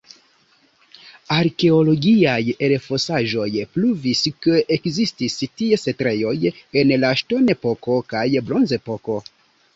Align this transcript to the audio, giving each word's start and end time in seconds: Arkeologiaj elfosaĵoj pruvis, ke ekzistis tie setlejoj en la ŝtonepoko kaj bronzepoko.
Arkeologiaj 1.33 2.39
elfosaĵoj 2.67 3.45
pruvis, 3.75 4.23
ke 4.47 4.57
ekzistis 4.77 5.37
tie 5.61 5.81
setlejoj 5.83 6.35
en 6.83 6.97
la 7.05 7.15
ŝtonepoko 7.23 8.01
kaj 8.17 8.27
bronzepoko. 8.51 9.23